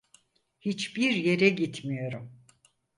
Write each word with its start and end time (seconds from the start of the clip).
Hiç 0.59 0.95
bir 0.97 1.11
yere 1.11 1.49
gitmiyorum. 1.49 2.39